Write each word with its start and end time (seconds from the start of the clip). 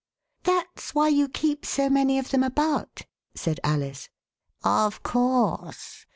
"That's 0.45 0.95
why 0.95 1.09
you 1.09 1.29
keep 1.29 1.63
so 1.63 1.87
many 1.87 2.17
of 2.17 2.31
them 2.31 2.41
about," 2.41 3.03
said 3.35 3.59
Alice. 3.63 4.09
*' 4.45 4.63
Of 4.85 5.03
course. 5.03 6.07